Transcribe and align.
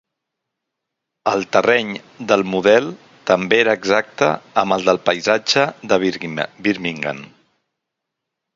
El 1.31 1.43
terreny 1.57 1.91
del 2.31 2.45
model 2.53 2.87
també 3.33 3.59
era 3.65 3.77
exacte 3.81 4.31
amb 4.65 4.79
el 4.79 4.89
del 4.89 5.03
paisatge 5.13 5.69
de 5.93 6.03
Birmingham. 6.09 7.25